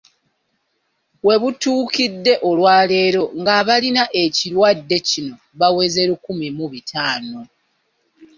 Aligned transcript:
We 1.25 1.33
butuukidde 1.41 2.33
olwaleero 2.49 3.23
ng'abalina 3.39 4.03
ekirwadde 4.23 4.97
kino 5.09 5.35
baweze 5.59 6.01
lukumi 6.09 6.47
mu 6.57 6.65
bitaano. 6.73 7.39